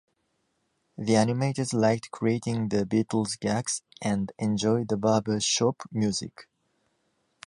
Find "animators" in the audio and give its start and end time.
1.13-1.73